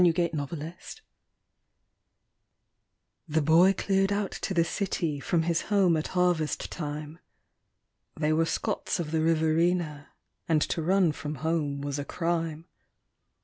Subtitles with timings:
[0.03, 0.73] 9 Autoplay
[3.27, 7.19] The boy cleared out to the city from his home at harvest time
[8.19, 10.09] They were Scots of the Riverina,
[10.49, 12.65] and to run from home was a crime.